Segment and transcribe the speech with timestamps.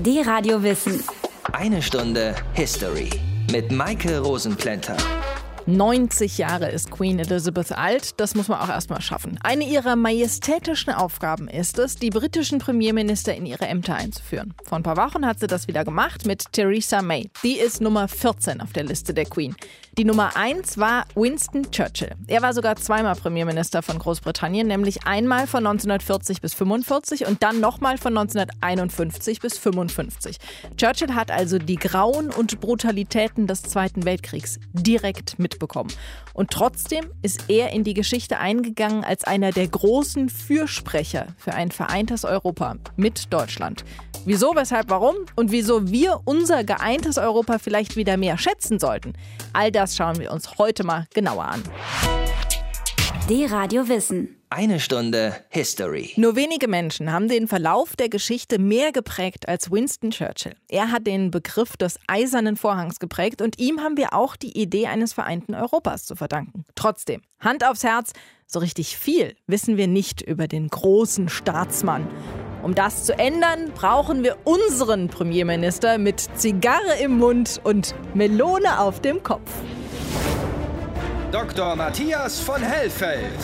[0.00, 1.02] Die Radio Wissen.
[1.50, 3.10] Eine Stunde History
[3.50, 4.96] mit Maike Rosenplanter.
[5.68, 9.38] 90 Jahre ist Queen Elizabeth alt, das muss man auch erstmal schaffen.
[9.42, 14.54] Eine ihrer majestätischen Aufgaben ist es, die britischen Premierminister in ihre Ämter einzuführen.
[14.64, 17.30] Vor ein paar Wochen hat sie das wieder gemacht mit Theresa May.
[17.42, 19.54] Die ist Nummer 14 auf der Liste der Queen.
[19.98, 22.12] Die Nummer 1 war Winston Churchill.
[22.28, 27.58] Er war sogar zweimal Premierminister von Großbritannien, nämlich einmal von 1940 bis 45 und dann
[27.58, 30.38] nochmal von 1951 bis 55.
[30.76, 35.92] Churchill hat also die Grauen und Brutalitäten des Zweiten Weltkriegs direkt mitbekommen.
[36.32, 41.70] Und trotzdem ist er in die Geschichte eingegangen als einer der großen Fürsprecher für ein
[41.70, 43.84] vereintes Europa mit Deutschland.
[44.24, 49.14] Wieso, weshalb, warum und wieso wir unser geeintes Europa vielleicht wieder mehr schätzen sollten,
[49.52, 51.62] all das schauen wir uns heute mal genauer an.
[53.28, 54.36] Die Radio Wissen.
[54.48, 56.12] Eine Stunde History.
[56.16, 60.54] Nur wenige Menschen haben den Verlauf der Geschichte mehr geprägt als Winston Churchill.
[60.70, 64.86] Er hat den Begriff des Eisernen Vorhangs geprägt und ihm haben wir auch die Idee
[64.86, 66.64] eines vereinten Europas zu verdanken.
[66.74, 68.12] Trotzdem, Hand aufs Herz,
[68.46, 72.08] so richtig viel wissen wir nicht über den großen Staatsmann.
[72.62, 79.02] Um das zu ändern, brauchen wir unseren Premierminister mit Zigarre im Mund und Melone auf
[79.02, 79.50] dem Kopf.
[81.30, 81.76] Dr.
[81.76, 83.38] Matthias von Hellfeld.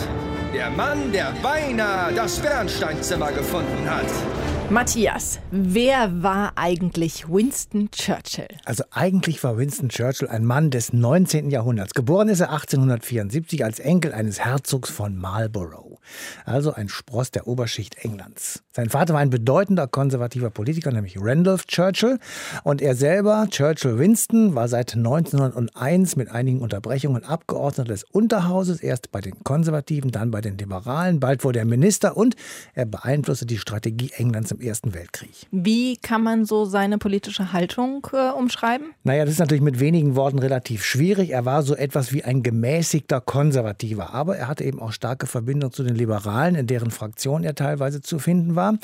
[0.55, 4.54] Der Mann, der beinahe das Bernsteinzimmer gefunden hat.
[4.71, 8.47] Matthias, wer war eigentlich Winston Churchill?
[8.65, 11.51] Also eigentlich war Winston Churchill ein Mann des 19.
[11.51, 11.93] Jahrhunderts.
[11.93, 15.99] Geboren ist er 1874 als Enkel eines Herzogs von Marlborough,
[16.45, 18.63] also ein Spross der Oberschicht Englands.
[18.73, 22.17] Sein Vater war ein bedeutender konservativer Politiker, nämlich Randolph Churchill.
[22.63, 29.11] Und er selber, Churchill Winston, war seit 1901 mit einigen Unterbrechungen Abgeordneter des Unterhauses, erst
[29.11, 31.19] bei den Konservativen, dann bei den Liberalen.
[31.19, 32.35] Bald wurde er Minister und
[32.73, 35.47] er beeinflusste die Strategie Englands im Ersten Weltkrieg.
[35.51, 38.87] Wie kann man so seine politische Haltung äh, umschreiben?
[39.03, 41.31] Naja, das ist natürlich mit wenigen Worten relativ schwierig.
[41.31, 45.73] Er war so etwas wie ein gemäßigter Konservativer, aber er hatte eben auch starke Verbindungen
[45.73, 48.77] zu den Liberalen, in deren Fraktion er teilweise zu finden war.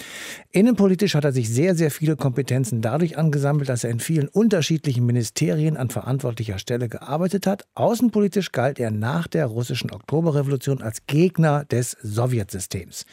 [0.51, 5.05] Innenpolitisch hat er sich sehr, sehr viele Kompetenzen dadurch angesammelt, dass er in vielen unterschiedlichen
[5.05, 7.65] Ministerien an verantwortlicher Stelle gearbeitet hat.
[7.75, 13.05] Außenpolitisch galt er nach der russischen Oktoberrevolution als Gegner des Sowjetsystems.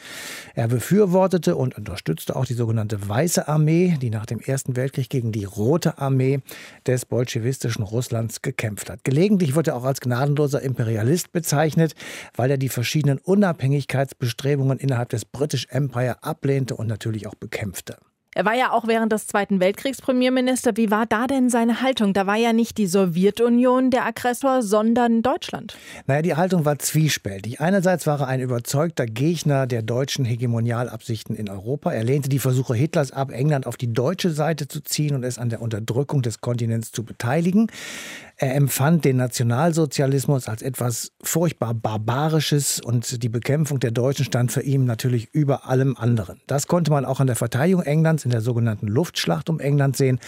[0.55, 5.31] Er befürwortete und unterstützte auch die sogenannte Weiße Armee, die nach dem Ersten Weltkrieg gegen
[5.31, 6.39] die Rote Armee
[6.85, 9.03] des bolschewistischen Russlands gekämpft hat.
[9.03, 11.93] Gelegentlich wird er auch als gnadenloser Imperialist bezeichnet,
[12.35, 17.97] weil er die verschiedenen Unabhängigkeitsbestrebungen innerhalb des British Empire ablehnte und natürlich auch bekämpfte.
[18.39, 20.77] Er war ja auch während des Zweiten Weltkriegs Premierminister.
[20.77, 22.13] Wie war da denn seine Haltung?
[22.13, 25.75] Da war ja nicht die Sowjetunion der Aggressor, sondern Deutschland.
[26.07, 27.59] Naja, die Haltung war zwiespältig.
[27.59, 31.91] Einerseits war er ein überzeugter Gegner der deutschen Hegemonialabsichten in Europa.
[31.91, 35.37] Er lehnte die Versuche Hitlers ab, England auf die deutsche Seite zu ziehen und es
[35.37, 37.67] an der Unterdrückung des Kontinents zu beteiligen.
[38.41, 44.61] Er empfand den Nationalsozialismus als etwas furchtbar Barbarisches und die Bekämpfung der Deutschen stand für
[44.61, 46.39] ihn natürlich über allem anderen.
[46.47, 50.21] Das konnte man auch an der Verteidigung Englands in der sogenannten Luftschlacht um England sehen.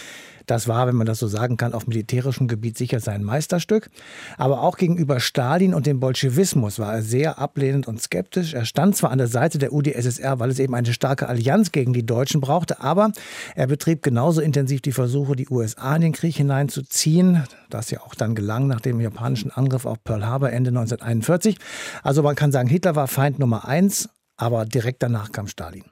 [0.46, 3.90] Das war, wenn man das so sagen kann, auf militärischem Gebiet sicher sein Meisterstück.
[4.38, 8.54] Aber auch gegenüber Stalin und dem Bolschewismus war er sehr ablehnend und skeptisch.
[8.54, 11.94] Er stand zwar an der Seite der UdSSR, weil es eben eine starke Allianz gegen
[11.94, 13.12] die Deutschen brauchte, aber
[13.56, 17.44] er betrieb genauso intensiv die Versuche, die USA in den Krieg hineinzuziehen.
[17.70, 21.58] Das ja auch dann gelang nach dem japanischen Angriff auf Pearl Harbor Ende 1941.
[22.04, 25.91] Also man kann sagen, Hitler war Feind Nummer eins, aber direkt danach kam Stalin.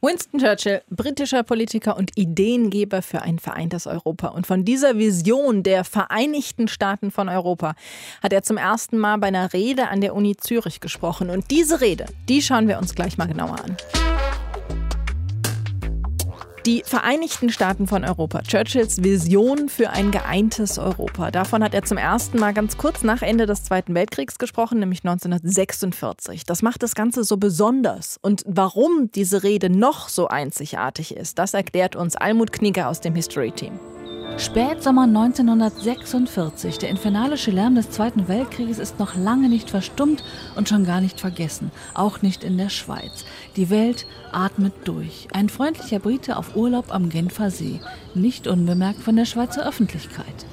[0.00, 4.28] Winston Churchill, britischer Politiker und Ideengeber für ein vereintes Europa.
[4.28, 7.74] Und von dieser Vision der Vereinigten Staaten von Europa
[8.22, 11.30] hat er zum ersten Mal bei einer Rede an der Uni Zürich gesprochen.
[11.30, 13.76] Und diese Rede, die schauen wir uns gleich mal genauer an.
[16.66, 21.30] Die Vereinigten Staaten von Europa, Churchills Vision für ein geeintes Europa.
[21.30, 25.04] Davon hat er zum ersten Mal ganz kurz nach Ende des Zweiten Weltkriegs gesprochen, nämlich
[25.04, 26.46] 1946.
[26.46, 28.18] Das macht das Ganze so besonders.
[28.22, 33.14] Und warum diese Rede noch so einzigartig ist, das erklärt uns Almut Knieger aus dem
[33.14, 33.78] History Team.
[34.36, 36.78] Spätsommer 1946.
[36.78, 40.24] Der infernalische Lärm des Zweiten Weltkrieges ist noch lange nicht verstummt
[40.56, 41.70] und schon gar nicht vergessen.
[41.94, 43.24] Auch nicht in der Schweiz.
[43.54, 45.28] Die Welt atmet durch.
[45.32, 47.80] Ein freundlicher Brite auf Urlaub am Genfer See.
[48.14, 50.46] Nicht unbemerkt von der Schweizer Öffentlichkeit.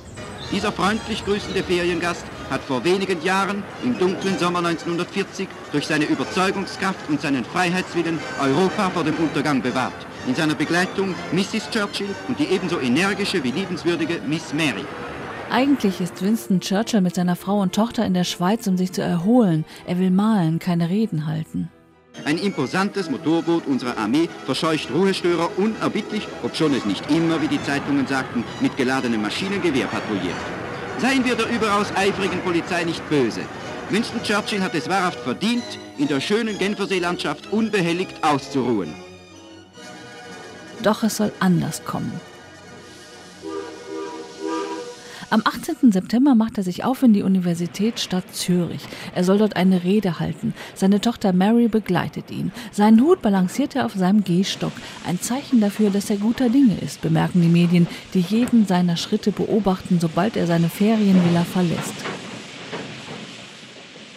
[0.51, 7.09] Dieser freundlich grüßende Feriengast hat vor wenigen Jahren, im dunklen Sommer 1940, durch seine Überzeugungskraft
[7.09, 10.10] und seinen Freiheitswillen Europa vor dem Untergang bewahrt.
[10.27, 11.69] In seiner Begleitung Mrs.
[11.71, 14.85] Churchill und die ebenso energische wie liebenswürdige Miss Mary.
[15.50, 19.01] Eigentlich ist Winston Churchill mit seiner Frau und Tochter in der Schweiz, um sich zu
[19.01, 19.65] erholen.
[19.85, 21.69] Er will malen, keine Reden halten.
[22.23, 28.06] Ein imposantes Motorboot unserer Armee verscheucht Ruhestörer unerbittlich, obschon es nicht immer, wie die Zeitungen
[28.06, 30.35] sagten, mit geladenem Maschinengewehr patrouilliert.
[31.00, 33.41] Seien wir der überaus eifrigen Polizei nicht böse.
[33.89, 35.63] Winston Churchill hat es wahrhaft verdient,
[35.97, 38.94] in der schönen Genferseelandschaft unbehelligt auszuruhen.
[40.83, 42.11] Doch es soll anders kommen.
[45.31, 45.93] Am 18.
[45.93, 48.81] September macht er sich auf in die Universitätsstadt Zürich.
[49.15, 50.53] Er soll dort eine Rede halten.
[50.75, 52.51] Seine Tochter Mary begleitet ihn.
[52.73, 54.73] Seinen Hut balanciert er auf seinem Gehstock.
[55.07, 59.31] Ein Zeichen dafür, dass er guter Dinge ist, bemerken die Medien, die jeden seiner Schritte
[59.31, 61.95] beobachten, sobald er seine Ferienvilla verlässt.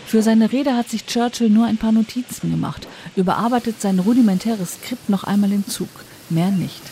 [0.05, 5.09] Für seine Rede hat sich Churchill nur ein paar Notizen gemacht, überarbeitet sein rudimentäres Skript
[5.09, 5.89] noch einmal im Zug.
[6.31, 6.83] Mehr nicht.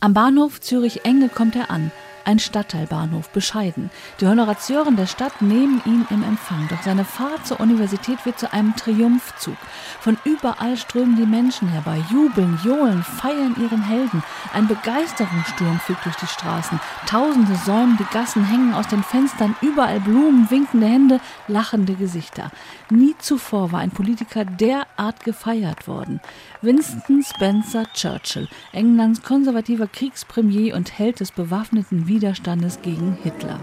[0.00, 1.92] Am Bahnhof Zürich-Enge kommt er an.
[2.24, 3.90] Ein Stadtteilbahnhof, bescheiden.
[4.20, 6.68] Die Honorateuren der Stadt nehmen ihn im Empfang.
[6.68, 9.56] Doch seine Fahrt zur Universität wird zu einem Triumphzug.
[10.00, 14.22] Von überall strömen die Menschen herbei, jubeln, johlen, feiern ihren Helden.
[14.52, 16.78] Ein Begeisterungssturm fegt durch die Straßen.
[17.06, 22.50] Tausende säumen die Gassen, hängen aus den Fenstern, überall Blumen, winkende Hände, lachende Gesichter.
[22.90, 26.20] Nie zuvor war ein Politiker derart gefeiert worden.
[26.62, 33.60] Winston Spencer Churchill, Englands konservativer Kriegspremier und Held des bewaffneten Widerstandes gegen Hitler.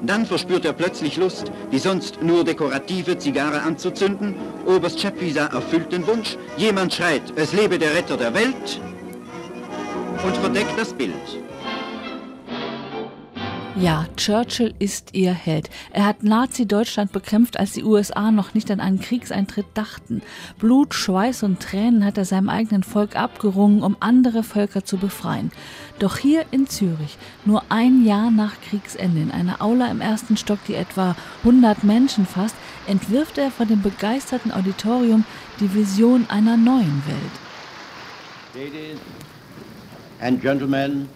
[0.00, 4.36] Dann verspürt er plötzlich Lust, die sonst nur dekorative Zigarre anzuzünden.
[4.64, 6.38] Oberst Chapvisa erfüllt den Wunsch.
[6.56, 8.80] Jemand schreit, es lebe der Retter der Welt
[10.24, 11.26] und verdeckt das Bild.
[13.76, 15.70] Ja, Churchill ist ihr Held.
[15.92, 20.22] Er hat Nazi-Deutschland bekämpft, als die USA noch nicht an einen Kriegseintritt dachten.
[20.58, 25.52] Blut, Schweiß und Tränen hat er seinem eigenen Volk abgerungen, um andere Völker zu befreien.
[26.00, 30.58] Doch hier in Zürich, nur ein Jahr nach Kriegsende, in einer Aula im ersten Stock,
[30.66, 31.14] die etwa
[31.44, 32.56] 100 Menschen fasst,
[32.86, 35.24] entwirft er vor dem begeisterten Auditorium
[35.60, 37.32] die Vision einer neuen Welt.
[38.54, 38.98] Ladies
[40.20, 41.08] and Gentlemen,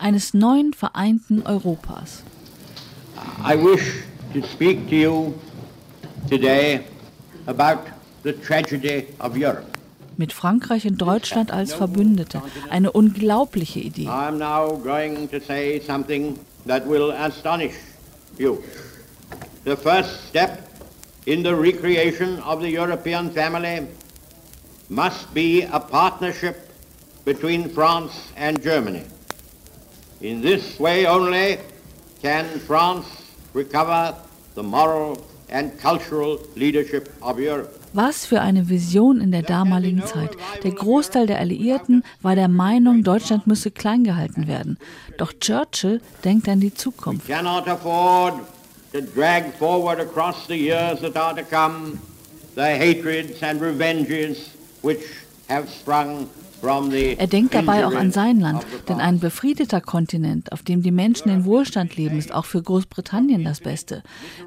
[0.00, 2.22] eines neuen vereinten Europas.
[3.44, 4.04] I wish
[4.34, 5.34] to speak to you
[6.28, 6.80] today
[7.46, 7.78] about
[8.22, 9.66] the tragedy of Europe.
[10.16, 12.42] Mit Frankreich und Deutschland als Verbündete.
[12.68, 14.06] Eine unglaubliche Idee.
[14.06, 17.74] I'm now going to say something that will astonish
[18.38, 18.62] you.
[19.64, 20.68] The first step
[21.26, 23.86] in the recreation of the European family
[24.88, 26.68] must be a partnership
[27.24, 29.04] between France and Germany.
[30.20, 31.58] In this way only
[32.22, 33.06] can France
[33.54, 34.14] recover
[34.54, 35.16] the moral
[35.48, 37.74] and cultural leadership of Europe.
[37.94, 40.36] Was für eine Vision in der damaligen Zeit.
[40.62, 44.78] Der Großteil der Alliierten war der Meinung, Deutschland müsse klein gehalten werden.
[45.16, 47.26] Doch Churchill denkt an die Zukunft.
[47.26, 48.34] We cannot afford
[48.92, 51.98] to drag forward across the years that are to come
[52.54, 54.50] the hatreds and revenges
[54.82, 55.00] which
[55.48, 56.28] have sprung
[56.62, 61.30] er denkt dabei auch an sein Land, denn ein befriedeter Kontinent, auf dem die Menschen
[61.30, 64.02] in Wohlstand leben, ist auch für Großbritannien das Beste.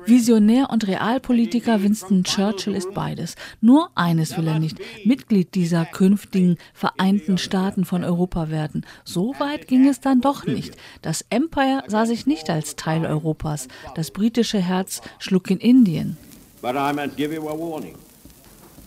[0.06, 3.36] Visionär und Realpolitiker Winston Churchill ist beides.
[3.62, 8.86] Nur eines will er nicht, Mitglied dieser künftigen Vereinten Staaten von Europa werden.
[9.04, 10.76] So weit ging es dann doch nicht.
[11.02, 13.68] Das Empire sah sich nicht als Teil Europas.
[13.96, 16.18] Das britische Herz schlug in Indien.
[16.62, 17.96] But I must give you a warning.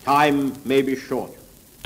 [0.03, 1.36] Time may be short.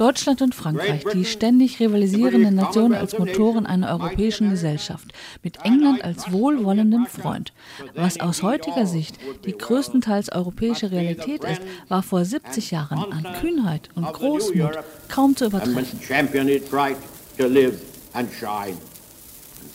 [0.02, 6.32] Deutschland und Frankreich, die ständig rivalisierenden Nationen als Motoren einer europäischen Gesellschaft, mit England als
[6.32, 7.54] wohlwollendem Freund.
[7.94, 13.90] Was aus heutiger Sicht die größtenteils europäische Realität ist, war vor 70 Jahren an Kühnheit
[13.94, 16.00] und Großmut kaum zu übertreffen.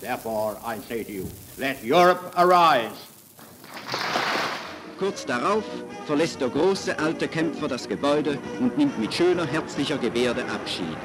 [0.03, 1.25] Therefore I say to you,
[1.57, 3.16] let Europe arise.
[4.99, 5.65] Kurz darauf
[6.07, 10.97] verlässt der große alte Kämpfer das Gebäude und nimmt mit schöner, herzlicher Gebärde Abschied.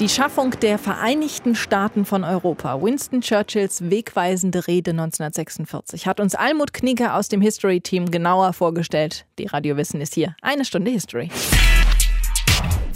[0.00, 6.72] Die Schaffung der Vereinigten Staaten von Europa, Winston Churchills wegweisende Rede 1946, hat uns Almut
[6.72, 9.24] Knieger aus dem History-Team genauer vorgestellt.
[9.38, 10.34] Die Radiowissen ist hier.
[10.42, 11.30] Eine Stunde History.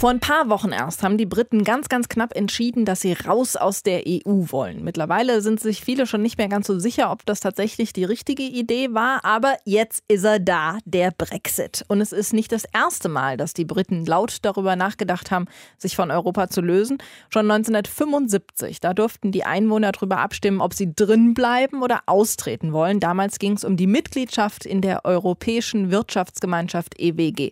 [0.01, 3.55] Vor ein paar Wochen erst haben die Briten ganz, ganz knapp entschieden, dass sie raus
[3.55, 4.83] aus der EU wollen.
[4.83, 8.41] Mittlerweile sind sich viele schon nicht mehr ganz so sicher, ob das tatsächlich die richtige
[8.41, 9.23] Idee war.
[9.23, 11.85] Aber jetzt ist er da, der Brexit.
[11.87, 15.45] Und es ist nicht das erste Mal, dass die Briten laut darüber nachgedacht haben,
[15.77, 16.97] sich von Europa zu lösen.
[17.29, 22.99] Schon 1975, da durften die Einwohner darüber abstimmen, ob sie drin bleiben oder austreten wollen.
[22.99, 27.51] Damals ging es um die Mitgliedschaft in der Europäischen Wirtschaftsgemeinschaft EWG.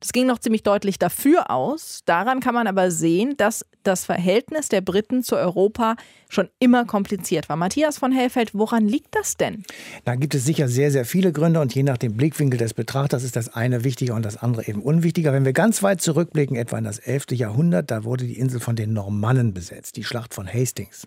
[0.00, 2.00] Das ging noch ziemlich deutlich dafür aus.
[2.06, 5.96] Daran kann man aber sehen, dass das Verhältnis der Briten zu Europa
[6.30, 7.56] schon immer kompliziert war.
[7.56, 9.62] Matthias von Hellfeld, woran liegt das denn?
[10.04, 13.24] Da gibt es sicher sehr, sehr viele Gründe und je nach dem Blickwinkel des Betrachters
[13.24, 15.34] ist das eine wichtiger und das andere eben unwichtiger.
[15.34, 17.32] Wenn wir ganz weit zurückblicken, etwa in das 11.
[17.32, 21.06] Jahrhundert, da wurde die Insel von den Normannen besetzt, die Schlacht von Hastings.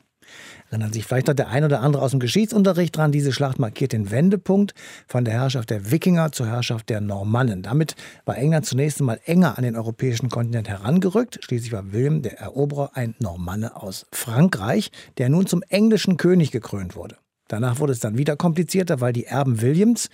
[0.70, 3.12] Erinnern sich vielleicht noch der ein oder andere aus dem Geschichtsunterricht dran.
[3.12, 4.74] Diese Schlacht markiert den Wendepunkt
[5.08, 7.62] von der Herrschaft der Wikinger zur Herrschaft der Normannen.
[7.62, 11.40] Damit war England zunächst einmal enger an den europäischen Kontinent herangerückt.
[11.44, 16.96] Schließlich war William der Eroberer ein Normanne aus Frankreich, der nun zum englischen König gekrönt
[16.96, 17.18] wurde.
[17.48, 20.10] Danach wurde es dann wieder komplizierter, weil die Erben Williams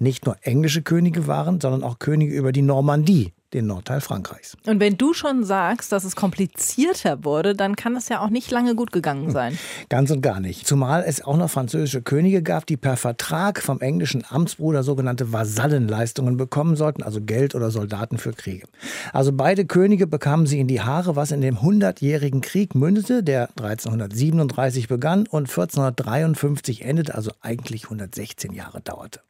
[0.00, 4.56] nicht nur englische Könige waren, sondern auch Könige über die Normandie, den Nordteil Frankreichs.
[4.66, 8.50] Und wenn du schon sagst, dass es komplizierter wurde, dann kann es ja auch nicht
[8.50, 9.58] lange gut gegangen sein.
[9.88, 10.66] Ganz und gar nicht.
[10.66, 16.36] Zumal es auch noch französische Könige gab, die per Vertrag vom englischen Amtsbruder sogenannte Vasallenleistungen
[16.36, 18.66] bekommen sollten, also Geld oder Soldaten für Kriege.
[19.12, 23.48] Also beide Könige bekamen sie in die Haare, was in dem Hundertjährigen Krieg mündete, der
[23.56, 29.20] 1337 begann und 1453 endete, also eigentlich 116 Jahre dauerte.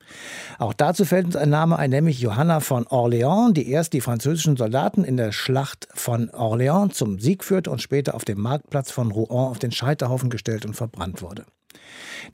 [0.58, 4.56] Auch dazu fällt uns ein Name ein, nämlich Johanna von Orléans, die erst die französischen
[4.56, 9.12] Soldaten in der Schlacht von Orléans zum Sieg führte und später auf dem Marktplatz von
[9.12, 11.44] Rouen auf den Scheiterhaufen gestellt und verbrannt wurde.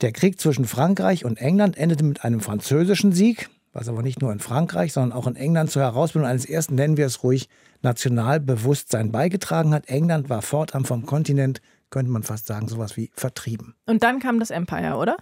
[0.01, 4.31] Der Krieg zwischen Frankreich und England endete mit einem französischen Sieg, was aber nicht nur
[4.31, 7.47] in Frankreich, sondern auch in England zur Herausbildung eines ersten, nennen wir es ruhig,
[7.83, 9.87] Nationalbewusstsein beigetragen hat.
[9.87, 11.61] England war fortan vom Kontinent
[11.95, 13.73] könnte man fast sagen, sowas wie vertrieben.
[13.85, 15.15] Und dann kam das Empire, oder?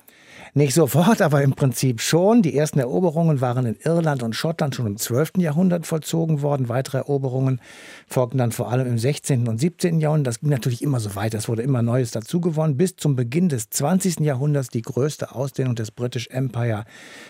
[0.55, 2.41] Nicht sofort, aber im Prinzip schon.
[2.41, 5.33] Die ersten Eroberungen waren in Irland und Schottland schon im 12.
[5.37, 6.69] Jahrhundert vollzogen worden.
[6.69, 7.61] Weitere Eroberungen
[8.07, 9.47] folgten dann vor allem im 16.
[9.47, 9.99] und 17.
[9.99, 10.33] Jahrhundert.
[10.33, 11.37] Das ging natürlich immer so weiter.
[11.37, 12.75] Es wurde immer Neues dazugewonnen.
[12.75, 14.21] Bis zum Beginn des 20.
[14.21, 16.85] Jahrhunderts die größte Ausdehnung des British Empire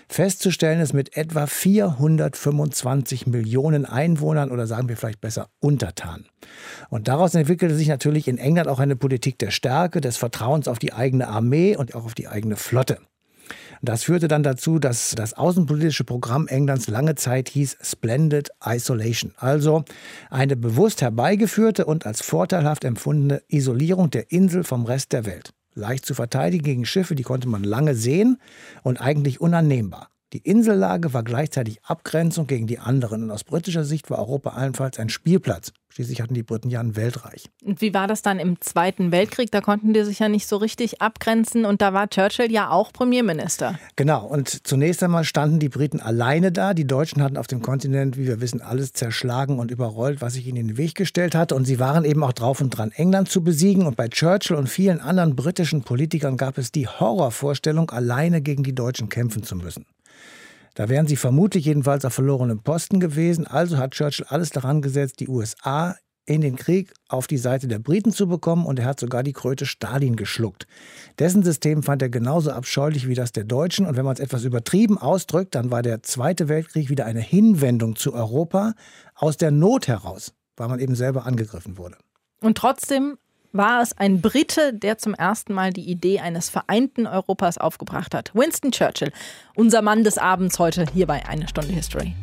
[0.08, 6.28] festzustellen ist mit etwa 425 Millionen Einwohnern oder sagen wir vielleicht besser Untertanen.
[6.90, 10.80] Und daraus entwickelte sich natürlich in England auch eine Politik der Stärke, des Vertrauens auf
[10.80, 13.00] die eigene Armee und auch auf die eigene Flotte.
[13.82, 19.84] Das führte dann dazu, dass das außenpolitische Programm Englands lange Zeit hieß Splendid Isolation, also
[20.30, 25.54] eine bewusst herbeigeführte und als vorteilhaft empfundene Isolierung der Insel vom Rest der Welt.
[25.76, 28.38] Leicht zu verteidigen gegen Schiffe, die konnte man lange sehen
[28.84, 30.13] und eigentlich unannehmbar.
[30.34, 34.98] Die Insellage war gleichzeitig Abgrenzung gegen die anderen und aus britischer Sicht war Europa allenfalls
[34.98, 35.74] ein Spielplatz.
[35.90, 37.52] Schließlich hatten die Briten ja ein Weltreich.
[37.64, 39.52] Und wie war das dann im Zweiten Weltkrieg?
[39.52, 42.92] Da konnten die sich ja nicht so richtig abgrenzen und da war Churchill ja auch
[42.92, 43.78] Premierminister.
[43.96, 46.74] Genau, und zunächst einmal standen die Briten alleine da.
[46.74, 50.48] Die Deutschen hatten auf dem Kontinent, wie wir wissen, alles zerschlagen und überrollt, was sich
[50.48, 51.54] ihnen in den Weg gestellt hatte.
[51.54, 53.86] Und sie waren eben auch drauf und dran, England zu besiegen.
[53.86, 58.74] Und bei Churchill und vielen anderen britischen Politikern gab es die Horrorvorstellung, alleine gegen die
[58.74, 59.86] Deutschen kämpfen zu müssen.
[60.74, 63.46] Da wären sie vermutlich jedenfalls auf verlorenem Posten gewesen.
[63.46, 67.80] Also hat Churchill alles daran gesetzt, die USA in den Krieg auf die Seite der
[67.80, 70.68] Briten zu bekommen und er hat sogar die Kröte Stalin geschluckt.
[71.20, 74.46] Dessen System fand er genauso abscheulich wie das der Deutschen und wenn man es etwas
[74.46, 78.74] übertrieben ausdrückt, dann war der Zweite Weltkrieg wieder eine Hinwendung zu Europa
[79.16, 81.98] aus der Not heraus, weil man eben selber angegriffen wurde.
[82.40, 83.18] Und trotzdem
[83.54, 88.32] war es ein Brite, der zum ersten Mal die Idee eines vereinten Europas aufgebracht hat.
[88.34, 89.12] Winston Churchill,
[89.56, 92.14] unser Mann des Abends heute hier bei Eine Stunde History.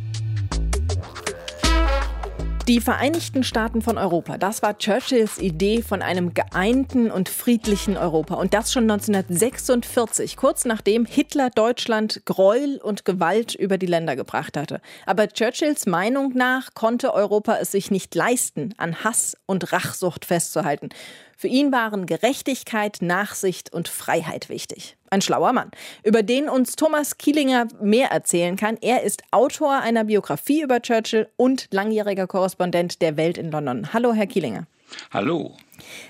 [2.71, 8.37] Die Vereinigten Staaten von Europa, das war Churchills Idee von einem geeinten und friedlichen Europa.
[8.37, 14.57] Und das schon 1946, kurz nachdem Hitler Deutschland Gräuel und Gewalt über die Länder gebracht
[14.57, 14.81] hatte.
[15.05, 20.91] Aber Churchills Meinung nach konnte Europa es sich nicht leisten, an Hass und Rachsucht festzuhalten.
[21.37, 24.97] Für ihn waren Gerechtigkeit, Nachsicht und Freiheit wichtig.
[25.13, 25.73] Ein schlauer Mann,
[26.05, 28.79] über den uns Thomas Kielinger mehr erzählen kann.
[28.81, 33.93] Er ist Autor einer Biografie über Churchill und langjähriger Korrespondent der Welt in London.
[33.93, 34.69] Hallo, Herr Kielinger.
[35.11, 35.57] Hallo.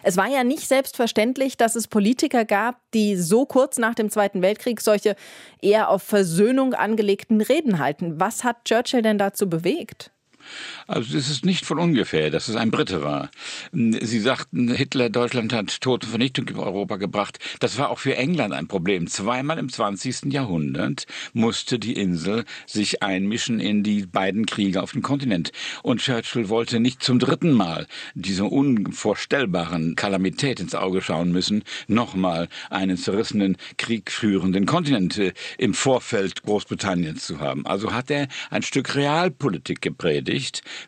[0.03, 4.43] Es war ja nicht selbstverständlich, dass es Politiker gab, die so kurz nach dem Zweiten
[4.43, 5.17] Weltkrieg solche
[5.63, 8.21] eher auf Versöhnung angelegten Reden halten.
[8.21, 10.11] Was hat Churchill denn dazu bewegt?
[10.87, 13.31] Also es ist nicht von ungefähr, dass es ein Brite war.
[13.73, 17.39] Sie sagten, Hitler Deutschland hat Tod und Vernichtung über Europa gebracht.
[17.61, 19.07] Das war auch für England ein Problem.
[19.07, 20.33] Zweimal im 20.
[20.33, 25.53] Jahrhundert musste die Insel sich einmischen in die beiden Kriege auf dem Kontinent.
[25.83, 32.49] Und Churchill wollte nicht zum dritten Mal dieser unvorstellbaren Kalamität ins Auge schauen müssen, nochmal
[32.71, 37.67] einen zerrissenen, kriegführenden Kontinent äh, im Vorfeld Großbritanniens zu haben.
[37.67, 40.40] Also hat er ein Stück Realpolitik gepredigt,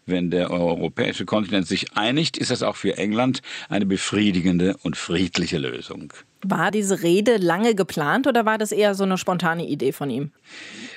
[0.06, 5.58] wenn der europäische Kontinent sich einigt, ist das auch für England eine befriedigende und friedliche
[5.58, 6.12] Lösung.
[6.44, 10.32] War diese Rede lange geplant oder war das eher so eine spontane Idee von ihm?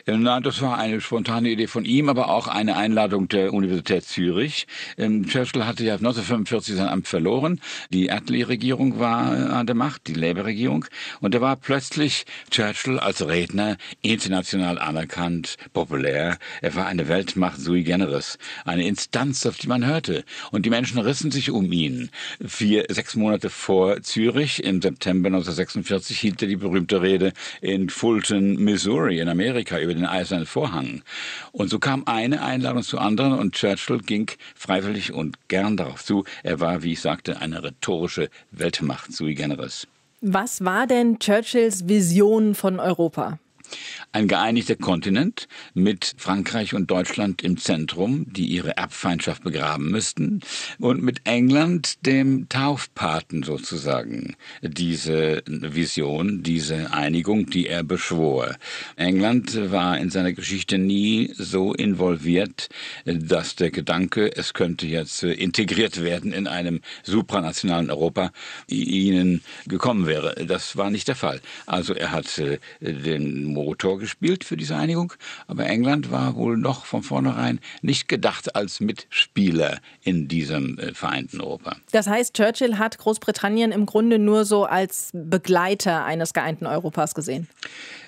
[0.08, 4.68] Nein, das war eine spontane Idee von ihm, aber auch eine Einladung der Universität Zürich.
[4.98, 7.60] Ähm, Churchill hatte ja 1945 sein Amt verloren.
[7.90, 10.86] Die Attlee-Regierung war äh, an der Macht, die Labour-Regierung.
[11.22, 16.38] Und da war plötzlich Churchill als Redner international anerkannt, populär.
[16.62, 20.24] Er war eine Weltmacht sui generis, eine Instanz, auf die man hörte.
[20.52, 22.10] Und die Menschen rissen sich um ihn.
[22.46, 28.56] Vier, sechs Monate vor Zürich, im September 1946, hielt er die berühmte Rede in Fulton,
[28.56, 31.02] Missouri in Amerika über den Eisernen Vorhang.
[31.52, 36.24] Und so kam eine Einladung zu anderen und Churchill ging freiwillig und gern darauf zu.
[36.44, 39.88] Er war, wie ich sagte, eine rhetorische Weltmacht sui generis.
[40.22, 43.38] Was war denn Churchills Vision von Europa?
[44.12, 50.42] Ein geeinigter Kontinent mit Frankreich und Deutschland im Zentrum, die ihre Erbfeindschaft begraben müssten,
[50.80, 58.56] und mit England, dem Taufpaten sozusagen, diese Vision, diese Einigung, die er beschwor.
[58.96, 62.70] England war in seiner Geschichte nie so involviert,
[63.06, 68.32] dass der Gedanke, es könnte jetzt integriert werden in einem supranationalen Europa,
[68.68, 70.36] ihnen gekommen wäre.
[70.46, 71.42] Das war nicht der Fall.
[71.66, 72.42] Also er hat
[72.80, 75.14] den Motor gespielt für diese Einigung,
[75.48, 81.42] aber England war wohl noch von vornherein nicht gedacht als Mitspieler in diesem äh, vereinten
[81.42, 81.78] Europa.
[81.92, 87.48] Das heißt, Churchill hat Großbritannien im Grunde nur so als Begleiter eines geeinten Europas gesehen.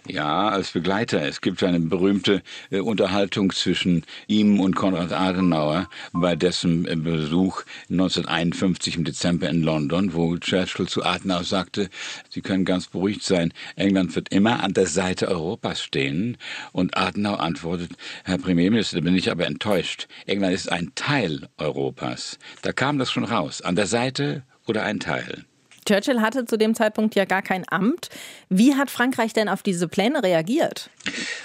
[0.09, 1.21] Ja, als Begleiter.
[1.23, 7.63] Es gibt eine berühmte äh, Unterhaltung zwischen ihm und Konrad Adenauer bei dessen äh, Besuch
[7.89, 11.89] 1951 im Dezember in London, wo Churchill zu Adenauer sagte,
[12.29, 16.37] Sie können ganz beruhigt sein, England wird immer an der Seite Europas stehen.
[16.71, 17.91] Und Adenauer antwortet,
[18.23, 20.07] Herr Premierminister, da bin ich aber enttäuscht.
[20.25, 22.39] England ist ein Teil Europas.
[22.61, 23.61] Da kam das schon raus.
[23.61, 25.45] An der Seite oder ein Teil.
[25.87, 28.09] Churchill hatte zu dem Zeitpunkt ja gar kein Amt.
[28.49, 30.89] Wie hat Frankreich denn auf diese Pläne reagiert?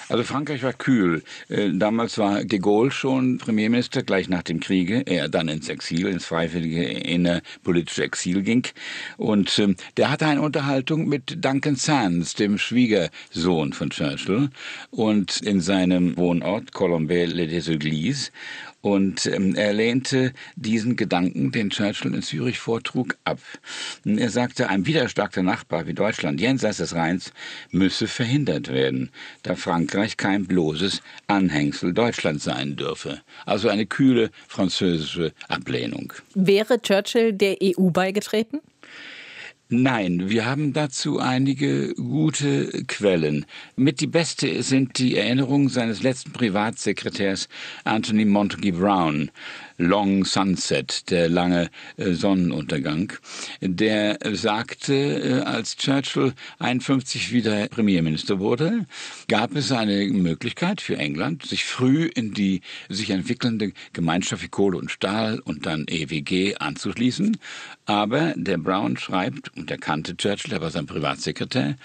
[0.08, 1.22] Also Frankreich war kühl.
[1.48, 5.02] Äh, damals war de Gaulle schon Premierminister, gleich nach dem Kriege.
[5.06, 8.66] Er dann ins Exil, ins freiwillige innerpolitische Exil ging.
[9.16, 14.50] Und ähm, der hatte eine Unterhaltung mit Duncan Sands, dem Schwiegersohn von Churchill,
[14.90, 18.32] und in seinem Wohnort Colombey-les-Églises.
[18.82, 23.38] Und ähm, er lehnte diesen Gedanken, den Churchill in Zürich vortrug, ab.
[24.04, 27.32] Er sagte, ein widerstarker Nachbar wie Deutschland jenseits des Rheins
[27.70, 29.10] müsse verhindert werden,
[29.44, 33.20] da Frankreich kein bloßes Anhängsel Deutschland sein dürfe.
[33.46, 36.12] Also eine kühle französische Ablehnung.
[36.34, 38.60] Wäre Churchill der EU beigetreten?
[39.74, 43.46] Nein, wir haben dazu einige gute Quellen.
[43.74, 47.48] Mit die beste sind die Erinnerungen seines letzten Privatsekretärs
[47.82, 49.30] Anthony Montague Brown.
[49.78, 53.14] Long Sunset, der lange äh, Sonnenuntergang,
[53.60, 58.86] der sagte, äh, als Churchill 51 wieder Premierminister wurde,
[59.28, 64.78] gab es eine Möglichkeit für England, sich früh in die sich entwickelnde Gemeinschaft wie Kohle
[64.78, 67.38] und Stahl und dann EWG anzuschließen.
[67.86, 71.76] Aber der Brown schreibt, und er kannte Churchill, er war sein Privatsekretär,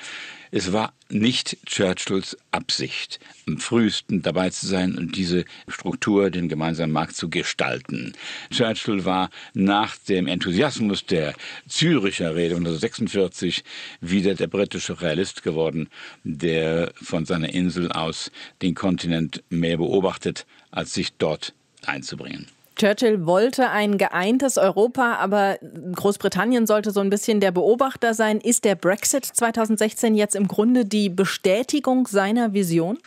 [0.50, 6.92] es war nicht Churchills Absicht, am frühesten dabei zu sein und diese Struktur, den gemeinsamen
[6.92, 8.14] Markt zu gestalten.
[8.50, 11.36] Churchill war nach dem Enthusiasmus der
[11.68, 13.64] Züricher Rede 1946
[14.02, 15.88] wieder der britische Realist geworden,
[16.24, 18.32] der von seiner Insel aus
[18.64, 21.54] den Kontinent mehr beobachtet, als sich dort
[21.86, 22.48] einzubringen.
[22.78, 25.58] Churchill wollte ein geeintes Europa, aber
[25.96, 28.40] Großbritannien sollte so ein bisschen der Beobachter sein.
[28.40, 33.00] Ist der Brexit 2016 jetzt im Grunde die Bestätigung seiner Vision?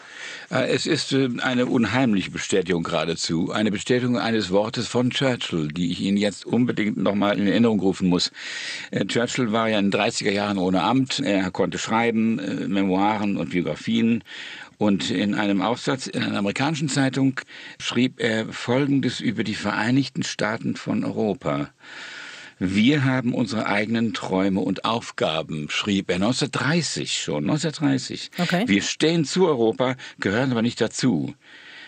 [0.51, 3.53] Äh, es ist äh, eine unheimliche Bestätigung geradezu.
[3.53, 8.09] Eine Bestätigung eines Wortes von Churchill, die ich Ihnen jetzt unbedingt nochmal in Erinnerung rufen
[8.09, 8.33] muss.
[8.91, 11.21] Äh, Churchill war ja in den 30er Jahren ohne Amt.
[11.21, 14.25] Er konnte schreiben, Memoiren und Biografien.
[14.81, 17.39] Und in einem Aufsatz in einer amerikanischen Zeitung
[17.79, 21.69] schrieb er Folgendes über die Vereinigten Staaten von Europa.
[22.59, 28.31] Wir haben unsere eigenen Träume und Aufgaben, schrieb er 1930 schon, 1930.
[28.39, 28.65] Okay.
[28.69, 31.35] Wir stehen zu Europa, gehören aber nicht dazu.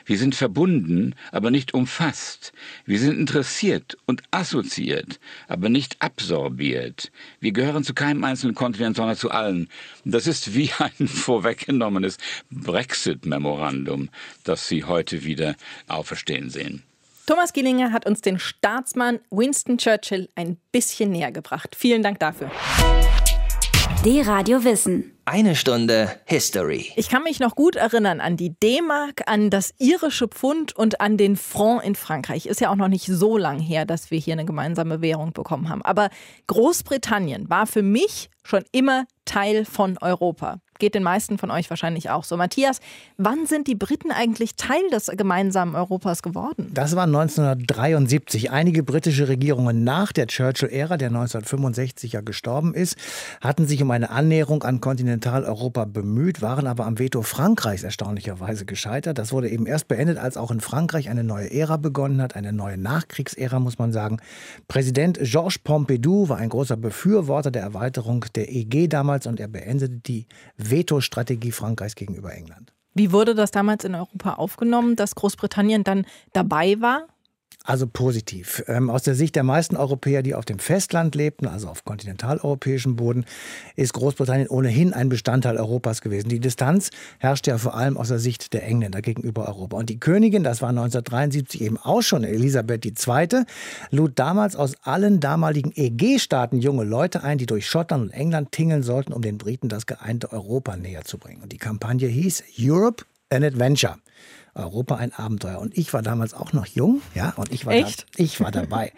[0.04, 2.52] Wir sind verbunden, aber nicht umfasst.
[2.84, 7.10] Wir sind interessiert und assoziiert, aber nicht absorbiert.
[7.40, 9.68] Wir gehören zu keinem einzelnen Kontinent, sondern zu allen.
[10.04, 12.18] Das ist wie ein vorweggenommenes
[12.50, 14.08] Brexit-Memorandum,
[14.44, 15.56] das Sie heute wieder
[15.88, 16.82] auferstehen sehen.
[17.26, 21.76] Thomas Gielinger hat uns den Staatsmann Winston Churchill ein bisschen näher gebracht.
[21.78, 22.50] Vielen Dank dafür.
[24.04, 25.12] Die Radio Wissen.
[25.24, 26.90] Eine Stunde History.
[26.96, 31.16] Ich kann mich noch gut erinnern an die D-Mark, an das irische Pfund und an
[31.16, 32.46] den Franc in Frankreich.
[32.46, 35.68] Ist ja auch noch nicht so lang her, dass wir hier eine gemeinsame Währung bekommen
[35.68, 35.82] haben.
[35.82, 36.10] Aber
[36.48, 40.58] Großbritannien war für mich schon immer Teil von Europa.
[40.78, 42.36] Geht den meisten von euch wahrscheinlich auch so.
[42.36, 42.80] Matthias,
[43.16, 46.72] wann sind die Briten eigentlich Teil des gemeinsamen Europas geworden?
[46.74, 48.50] Das war 1973.
[48.50, 52.96] Einige britische Regierungen nach der Churchill-Ära, der 1965 ja gestorben ist,
[53.40, 54.80] hatten sich um eine Annäherung an
[55.12, 59.18] Kontinentaleuropa bemüht, waren aber am Veto Frankreichs erstaunlicherweise gescheitert.
[59.18, 62.52] Das wurde eben erst beendet, als auch in Frankreich eine neue Ära begonnen hat, eine
[62.52, 64.18] neue Nachkriegsära, muss man sagen.
[64.68, 69.96] Präsident Georges Pompidou war ein großer Befürworter der Erweiterung der EG damals und er beendete
[69.96, 72.72] die Veto-Strategie Frankreichs gegenüber England.
[72.94, 77.06] Wie wurde das damals in Europa aufgenommen, dass Großbritannien dann dabei war?
[77.64, 78.64] Also positiv.
[78.66, 82.96] Ähm, aus der Sicht der meisten Europäer, die auf dem Festland lebten, also auf kontinentaleuropäischem
[82.96, 83.24] Boden,
[83.76, 86.28] ist Großbritannien ohnehin ein Bestandteil Europas gewesen.
[86.28, 89.76] Die Distanz herrscht ja vor allem aus der Sicht der Engländer gegenüber Europa.
[89.76, 93.44] Und die Königin, das war 1973 eben auch schon Elisabeth II.,
[93.90, 98.82] lud damals aus allen damaligen EG-Staaten junge Leute ein, die durch Schottland und England tingeln
[98.82, 101.42] sollten, um den Briten das geeinte Europa näher zu bringen.
[101.42, 103.96] Und die Kampagne hieß Europe an Adventure.
[104.54, 105.58] Europa ein Abenteuer.
[105.58, 108.02] Und ich war damals auch noch jung, ja, und ich war, Echt?
[108.02, 108.92] Da, ich war dabei.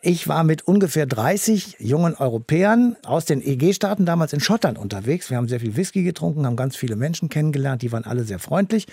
[0.00, 5.28] Ich war mit ungefähr 30 jungen Europäern aus den EG-Staaten damals in Schottland unterwegs.
[5.28, 8.38] Wir haben sehr viel Whisky getrunken, haben ganz viele Menschen kennengelernt, die waren alle sehr
[8.38, 8.86] freundlich.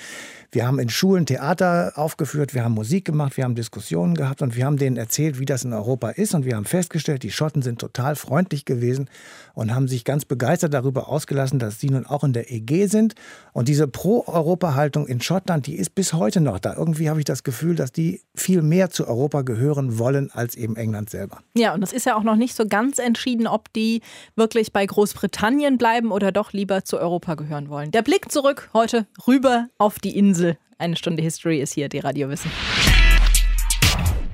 [0.51, 4.57] Wir haben in Schulen Theater aufgeführt, wir haben Musik gemacht, wir haben Diskussionen gehabt und
[4.57, 6.33] wir haben denen erzählt, wie das in Europa ist.
[6.33, 9.09] Und wir haben festgestellt, die Schotten sind total freundlich gewesen
[9.53, 13.15] und haben sich ganz begeistert darüber ausgelassen, dass sie nun auch in der EG sind.
[13.53, 16.75] Und diese Pro-Europa-Haltung in Schottland, die ist bis heute noch da.
[16.75, 20.75] Irgendwie habe ich das Gefühl, dass die viel mehr zu Europa gehören wollen als eben
[20.75, 21.39] England selber.
[21.55, 24.01] Ja, und es ist ja auch noch nicht so ganz entschieden, ob die
[24.35, 27.91] wirklich bei Großbritannien bleiben oder doch lieber zu Europa gehören wollen.
[27.91, 30.57] Der Blick zurück heute rüber auf die Insel.
[30.77, 32.51] Eine Stunde History ist hier, die Radiowissen.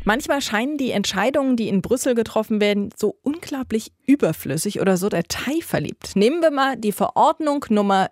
[0.07, 6.15] Manchmal scheinen die Entscheidungen, die in Brüssel getroffen werden, so unglaublich überflüssig oder so detailverliebt.
[6.15, 8.09] Nehmen wir mal die Verordnung Nummer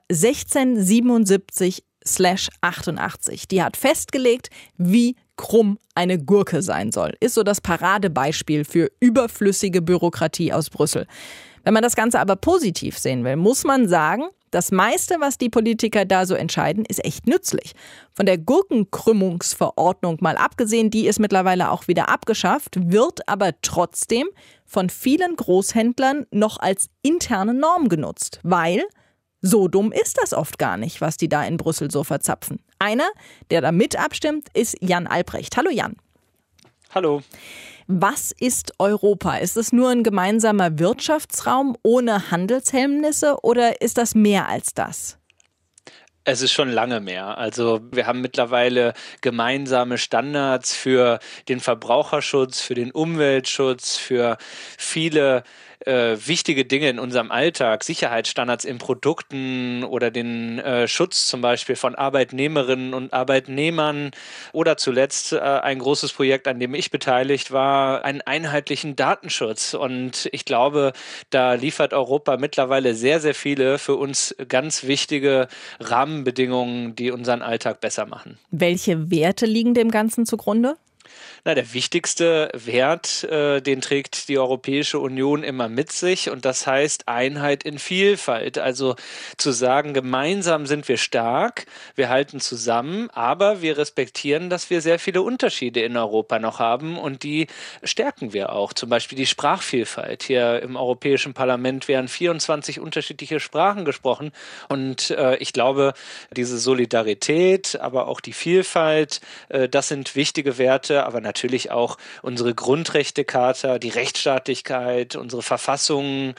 [2.05, 3.47] 1677-88.
[3.47, 7.13] Die hat festgelegt, wie krumm eine Gurke sein soll.
[7.19, 11.07] Ist so das Paradebeispiel für überflüssige Bürokratie aus Brüssel.
[11.63, 15.49] Wenn man das Ganze aber positiv sehen will, muss man sagen, das meiste, was die
[15.49, 17.73] Politiker da so entscheiden, ist echt nützlich.
[18.13, 24.27] Von der Gurkenkrümmungsverordnung mal abgesehen, die ist mittlerweile auch wieder abgeschafft, wird aber trotzdem
[24.63, 28.83] von vielen Großhändlern noch als interne Norm genutzt, weil
[29.45, 32.59] so dumm ist das oft gar nicht, was die da in Brüssel so verzapfen.
[32.79, 33.07] Einer,
[33.51, 35.55] der da mit abstimmt, ist Jan Albrecht.
[35.55, 35.95] Hallo Jan.
[36.93, 37.21] Hallo.
[37.87, 39.37] Was ist Europa?
[39.37, 45.19] Ist es nur ein gemeinsamer Wirtschaftsraum ohne Handelshemmnisse oder ist das mehr als das?
[46.23, 47.37] Es ist schon lange mehr.
[47.37, 54.37] Also wir haben mittlerweile gemeinsame Standards für den Verbraucherschutz, für den Umweltschutz, für
[54.75, 55.43] viele
[55.85, 61.75] äh, wichtige Dinge in unserem Alltag, Sicherheitsstandards in Produkten oder den äh, Schutz zum Beispiel
[61.75, 64.11] von Arbeitnehmerinnen und Arbeitnehmern
[64.51, 69.73] oder zuletzt äh, ein großes Projekt, an dem ich beteiligt war, einen einheitlichen Datenschutz.
[69.73, 70.93] Und ich glaube,
[71.29, 75.47] da liefert Europa mittlerweile sehr, sehr viele für uns ganz wichtige
[75.79, 78.37] Rahmenbedingungen, die unseren Alltag besser machen.
[78.51, 80.77] Welche Werte liegen dem Ganzen zugrunde?
[81.47, 86.65] Na, der wichtigste Wert, äh, den trägt die Europäische Union immer mit sich und das
[86.65, 88.57] heißt Einheit in Vielfalt.
[88.57, 88.95] Also
[89.37, 94.97] zu sagen, gemeinsam sind wir stark, wir halten zusammen, aber wir respektieren, dass wir sehr
[94.97, 97.45] viele Unterschiede in Europa noch haben und die
[97.83, 98.73] stärken wir auch.
[98.73, 100.23] Zum Beispiel die Sprachvielfalt.
[100.23, 104.31] Hier im Europäischen Parlament werden 24 unterschiedliche Sprachen gesprochen
[104.67, 105.93] und äh, ich glaube,
[106.35, 111.34] diese Solidarität, aber auch die Vielfalt, äh, das sind wichtige Werte, aber natürlich
[111.75, 116.33] auch unsere Grundrechtecharta, die Rechtsstaatlichkeit, unsere Verfassung,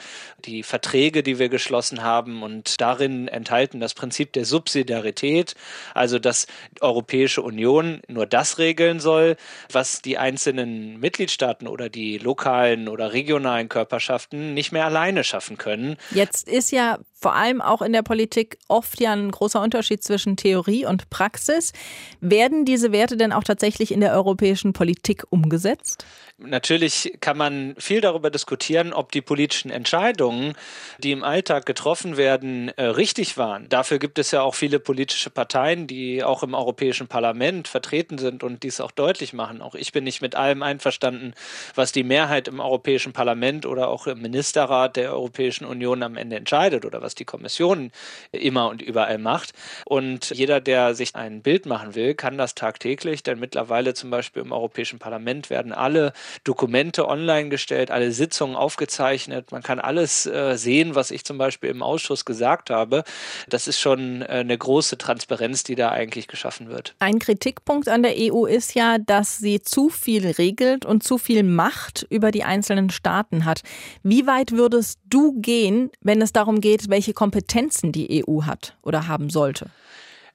[0.45, 5.55] die Verträge, die wir geschlossen haben und darin enthalten das Prinzip der Subsidiarität,
[5.93, 9.37] also dass die Europäische Union nur das regeln soll,
[9.71, 15.97] was die einzelnen Mitgliedstaaten oder die lokalen oder regionalen Körperschaften nicht mehr alleine schaffen können.
[16.11, 20.37] Jetzt ist ja vor allem auch in der Politik oft ja ein großer Unterschied zwischen
[20.37, 21.73] Theorie und Praxis.
[22.21, 26.05] Werden diese Werte denn auch tatsächlich in der Europäischen europäischen Politik umgesetzt?
[26.37, 30.53] Natürlich kann man viel darüber diskutieren, ob die politischen Entscheidungen,
[30.99, 33.67] die im Alltag getroffen werden, äh, richtig waren.
[33.67, 38.43] Dafür gibt es ja auch viele politische Parteien, die auch im Europäischen Parlament vertreten sind
[38.43, 39.61] und dies auch deutlich machen.
[39.61, 41.33] Auch ich bin nicht mit allem einverstanden,
[41.75, 46.37] was die Mehrheit im Europäischen Parlament oder auch im Ministerrat der Europäischen Union am Ende
[46.37, 47.91] entscheidet oder was die Kommission
[48.31, 49.51] immer und überall macht.
[49.85, 54.43] Und jeder, der sich ein Bild machen will, kann das tagtäglich, denn mittlerweile zum Beispiel
[54.43, 56.13] im Europäischen Parlament werden alle
[56.43, 59.51] Dokumente online gestellt, alle Sitzungen aufgezeichnet.
[59.51, 63.03] Man kann alles äh, sehen, was ich zum Beispiel im Ausschuss gesagt habe.
[63.49, 66.95] Das ist schon äh, eine große Transparenz, die da eigentlich geschaffen wird.
[66.99, 71.43] Ein Kritikpunkt an der EU ist ja, dass sie zu viel regelt und zu viel
[71.43, 73.61] Macht über die einzelnen Staaten hat.
[74.03, 79.07] Wie weit würdest du gehen, wenn es darum geht, welche Kompetenzen die EU hat oder
[79.07, 79.69] haben sollte?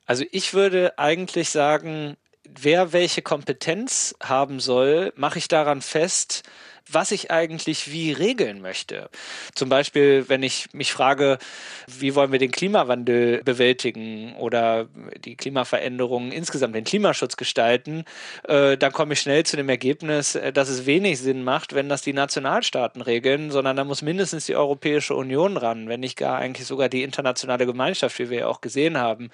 [0.07, 2.17] Also ich würde eigentlich sagen,
[2.49, 6.43] wer welche Kompetenz haben soll, mache ich daran fest,
[6.91, 9.09] was ich eigentlich wie regeln möchte.
[9.55, 11.39] Zum Beispiel, wenn ich mich frage,
[11.87, 14.87] wie wollen wir den Klimawandel bewältigen oder
[15.25, 18.05] die Klimaveränderungen insgesamt, den Klimaschutz gestalten,
[18.49, 21.89] äh, dann komme ich schnell zu dem Ergebnis, äh, dass es wenig Sinn macht, wenn
[21.89, 26.39] das die Nationalstaaten regeln, sondern da muss mindestens die Europäische Union ran, wenn nicht gar
[26.39, 29.31] eigentlich sogar die internationale Gemeinschaft, wie wir ja auch gesehen haben.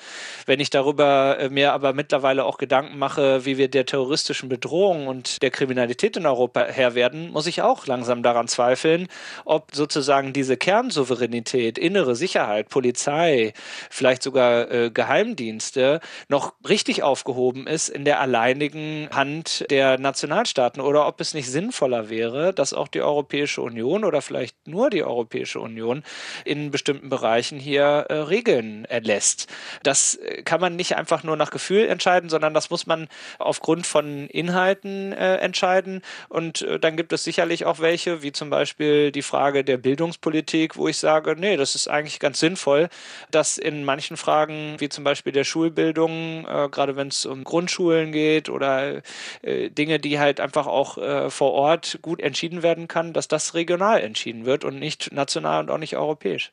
[0.47, 5.07] Wenn ich darüber äh, mir aber mittlerweile auch Gedanken mache, wie wir der terroristischen Bedrohung
[5.07, 9.07] und der Kriminalität in Europa Herr werden, muss ich auch langsam daran zweifeln,
[9.44, 13.53] ob sozusagen diese Kernsouveränität, innere Sicherheit, Polizei,
[13.90, 21.07] vielleicht sogar äh, Geheimdienste noch richtig aufgehoben ist in der alleinigen Hand der Nationalstaaten oder
[21.07, 25.61] ob es nicht sinnvoller wäre, dass auch die Europäische Union oder vielleicht nur die Europäische
[25.61, 26.03] Union
[26.44, 29.46] in bestimmten Bereichen hier äh, Regeln erlässt.
[29.85, 33.07] Das äh, kann man nicht einfach nur nach Gefühl entscheiden, sondern das muss man
[33.38, 36.03] aufgrund von Inhalten äh, entscheiden.
[36.29, 40.79] Und äh, dann gibt es sicherlich auch welche, wie zum Beispiel die Frage der Bildungspolitik,
[40.79, 42.88] wo ich sage, nee, das ist eigentlich ganz sinnvoll,
[43.31, 48.12] dass in manchen Fragen, wie zum Beispiel der Schulbildung, äh, gerade wenn es um Grundschulen
[48.12, 49.03] geht oder
[49.43, 53.53] äh, Dinge, die halt einfach auch äh, vor Ort gut entschieden werden kann, dass das
[53.53, 56.53] regional entschieden wird und nicht national und auch nicht europäisch.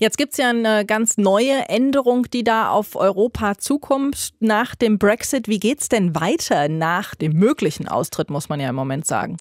[0.00, 4.98] Jetzt gibt es ja eine ganz neue Änderung, die da auf Europa zukommt nach dem
[4.98, 5.46] Brexit.
[5.46, 9.36] Wie geht es denn weiter nach dem möglichen Austritt, muss man ja im Moment sagen?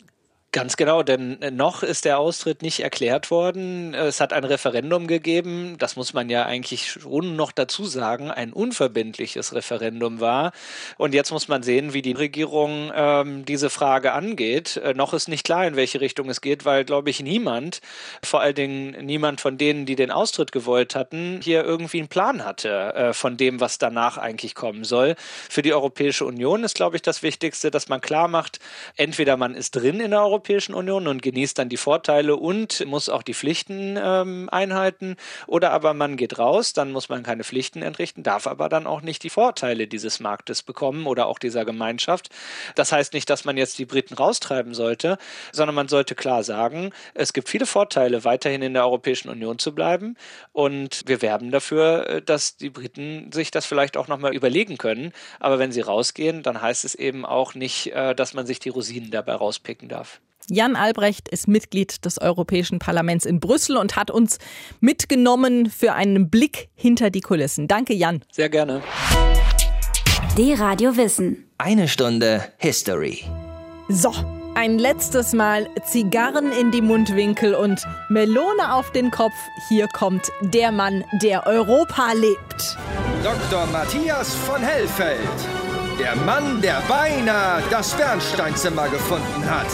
[0.55, 3.93] Ganz genau, denn noch ist der Austritt nicht erklärt worden.
[3.93, 8.53] Es hat ein Referendum gegeben, das muss man ja eigentlich schon noch dazu sagen, ein
[8.53, 10.53] unverbindliches Referendum war.
[10.97, 14.77] Und jetzt muss man sehen, wie die Regierung ähm, diese Frage angeht.
[14.77, 17.81] Äh, noch ist nicht klar, in welche Richtung es geht, weil, glaube ich, niemand,
[18.23, 22.45] vor allen Dingen niemand von denen, die den Austritt gewollt hatten, hier irgendwie einen Plan
[22.45, 25.15] hatte äh, von dem, was danach eigentlich kommen soll.
[25.49, 28.59] Für die Europäische Union ist, glaube ich, das Wichtigste, dass man klar macht,
[28.95, 32.85] entweder man ist drin in der Europäischen Europäischen Union und genießt dann die Vorteile und
[32.85, 35.15] muss auch die Pflichten ähm, einhalten.
[35.47, 39.01] Oder aber man geht raus, dann muss man keine Pflichten entrichten, darf aber dann auch
[39.01, 42.29] nicht die Vorteile dieses Marktes bekommen oder auch dieser Gemeinschaft.
[42.75, 45.17] Das heißt nicht, dass man jetzt die Briten raustreiben sollte,
[45.51, 49.73] sondern man sollte klar sagen, es gibt viele Vorteile, weiterhin in der Europäischen Union zu
[49.73, 50.15] bleiben.
[50.53, 55.11] Und wir werben dafür, äh, dass die Briten sich das vielleicht auch nochmal überlegen können.
[55.39, 58.69] Aber wenn sie rausgehen, dann heißt es eben auch nicht, äh, dass man sich die
[58.69, 60.21] Rosinen dabei rauspicken darf.
[60.49, 64.37] Jan Albrecht ist Mitglied des Europäischen Parlaments in Brüssel und hat uns
[64.79, 67.67] mitgenommen für einen Blick hinter die Kulissen.
[67.67, 68.21] Danke, Jan.
[68.31, 68.81] Sehr gerne.
[70.37, 71.49] Die Radio Wissen.
[71.57, 73.23] Eine Stunde History.
[73.87, 74.13] So,
[74.55, 79.33] ein letztes Mal Zigarren in die Mundwinkel und Melone auf den Kopf.
[79.69, 82.77] Hier kommt der Mann, der Europa lebt.
[83.23, 83.65] Dr.
[83.67, 85.19] Matthias von Hellfeld.
[85.99, 89.67] Der Mann, der beinahe das Bernsteinzimmer gefunden hat.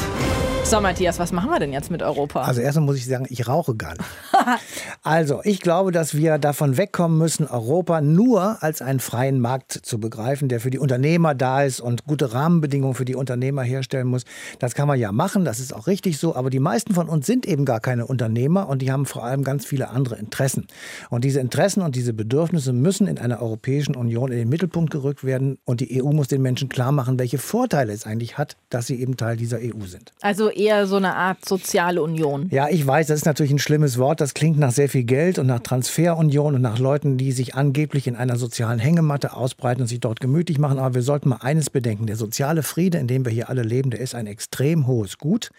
[0.63, 2.43] So, Matthias, was machen wir denn jetzt mit Europa?
[2.43, 4.05] Also erstmal muss ich sagen, ich rauche gar nicht.
[5.03, 9.99] also, ich glaube, dass wir davon wegkommen müssen, Europa nur als einen freien Markt zu
[9.99, 14.23] begreifen, der für die Unternehmer da ist und gute Rahmenbedingungen für die Unternehmer herstellen muss.
[14.59, 17.25] Das kann man ja machen, das ist auch richtig so, aber die meisten von uns
[17.25, 20.67] sind eben gar keine Unternehmer und die haben vor allem ganz viele andere Interessen.
[21.09, 25.23] Und diese Interessen und diese Bedürfnisse müssen in einer Europäischen Union in den Mittelpunkt gerückt
[25.25, 28.87] werden und die EU muss den Menschen klar machen, welche Vorteile es eigentlich hat, dass
[28.87, 30.13] sie eben Teil dieser EU sind.
[30.21, 32.47] Also eher so eine Art soziale Union.
[32.51, 34.21] Ja, ich weiß, das ist natürlich ein schlimmes Wort.
[34.21, 38.07] Das klingt nach sehr viel Geld und nach Transferunion und nach Leuten, die sich angeblich
[38.07, 40.79] in einer sozialen Hängematte ausbreiten und sich dort gemütlich machen.
[40.79, 42.07] Aber wir sollten mal eines bedenken.
[42.07, 45.49] Der soziale Friede, in dem wir hier alle leben, der ist ein extrem hohes Gut.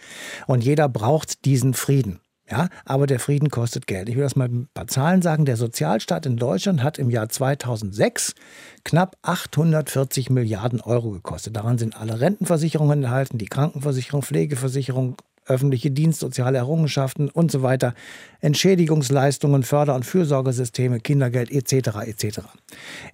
[0.46, 2.20] Und jeder braucht diesen Frieden.
[2.52, 4.10] Ja, aber der Frieden kostet Geld.
[4.10, 5.46] Ich will das mal ein paar Zahlen sagen.
[5.46, 8.34] Der Sozialstaat in Deutschland hat im Jahr 2006
[8.84, 11.56] knapp 840 Milliarden Euro gekostet.
[11.56, 17.94] Daran sind alle Rentenversicherungen enthalten, die Krankenversicherung, Pflegeversicherung, öffentliche Dienst, soziale Errungenschaften und so weiter,
[18.40, 22.00] Entschädigungsleistungen, Förder- und Fürsorgesysteme, Kindergeld etc.
[22.04, 22.40] etc.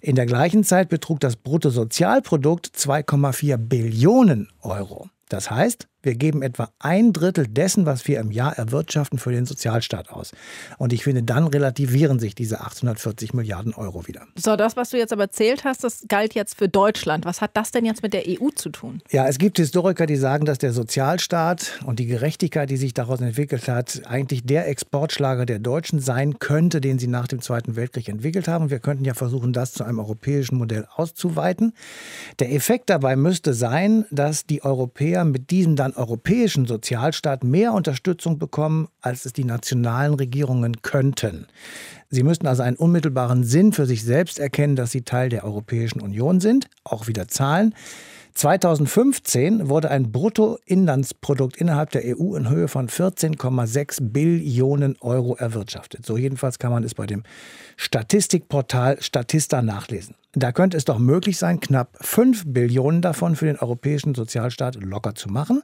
[0.01, 5.07] In der gleichen Zeit betrug das Bruttosozialprodukt 2,4 Billionen Euro.
[5.29, 9.45] Das heißt, wir geben etwa ein Drittel dessen, was wir im Jahr erwirtschaften, für den
[9.45, 10.31] Sozialstaat aus.
[10.77, 14.25] Und ich finde, dann relativieren sich diese 840 Milliarden Euro wieder.
[14.37, 17.25] So, das, was du jetzt aber erzählt hast, das galt jetzt für Deutschland.
[17.25, 19.01] Was hat das denn jetzt mit der EU zu tun?
[19.11, 23.19] Ja, es gibt Historiker, die sagen, dass der Sozialstaat und die Gerechtigkeit, die sich daraus
[23.19, 28.07] entwickelt hat, eigentlich der Exportschlager der Deutschen sein könnte, den sie nach dem Zweiten Weltkrieg
[28.07, 28.69] entwickelt haben.
[28.69, 31.73] Wir könnten ja versuchen, das zu einem europäischen Modell auszuweiten.
[32.39, 38.39] Der Effekt dabei müsste sein, dass die Europäer mit diesem dann europäischen Sozialstaat mehr Unterstützung
[38.39, 41.47] bekommen, als es die nationalen Regierungen könnten.
[42.09, 46.01] Sie müssten also einen unmittelbaren Sinn für sich selbst erkennen, dass sie Teil der Europäischen
[46.01, 47.75] Union sind, auch wieder zahlen.
[48.33, 56.05] 2015 wurde ein Bruttoinlandsprodukt innerhalb der EU in Höhe von 14,6 Billionen Euro erwirtschaftet.
[56.05, 57.23] So jedenfalls kann man es bei dem
[57.77, 60.15] Statistikportal Statista nachlesen.
[60.33, 65.15] Da könnte es doch möglich sein, knapp 5 Billionen davon für den europäischen Sozialstaat locker
[65.15, 65.63] zu machen,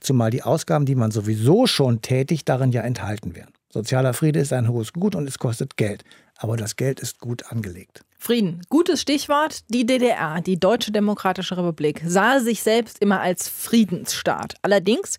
[0.00, 3.50] zumal die Ausgaben, die man sowieso schon tätigt, darin ja enthalten wären.
[3.72, 6.04] Sozialer Friede ist ein hohes Gut und es kostet Geld,
[6.40, 8.02] aber das Geld ist gut angelegt.
[8.18, 9.60] Frieden, gutes Stichwort.
[9.68, 14.54] Die DDR, die Deutsche Demokratische Republik, sah sich selbst immer als Friedensstaat.
[14.62, 15.18] Allerdings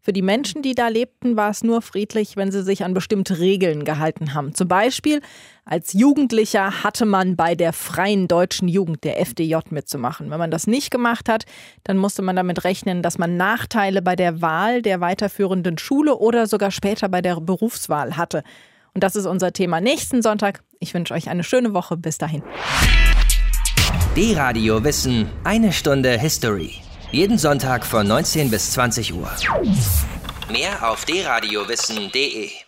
[0.00, 3.38] für die Menschen, die da lebten, war es nur friedlich, wenn sie sich an bestimmte
[3.38, 4.54] Regeln gehalten haben.
[4.54, 5.20] Zum Beispiel
[5.66, 10.30] als Jugendlicher hatte man bei der Freien Deutschen Jugend, der FDJ, mitzumachen.
[10.30, 11.44] Wenn man das nicht gemacht hat,
[11.84, 16.46] dann musste man damit rechnen, dass man Nachteile bei der Wahl der weiterführenden Schule oder
[16.46, 18.44] sogar später bei der Berufswahl hatte.
[18.94, 20.62] Und das ist unser Thema nächsten Sonntag.
[20.78, 21.96] Ich wünsche euch eine schöne Woche.
[21.96, 22.42] Bis dahin.
[24.16, 26.74] D-Radio Wissen, eine Stunde History.
[27.10, 29.30] Jeden Sonntag von 19 bis 20 Uhr.
[30.50, 32.63] Mehr auf dradiowissen.de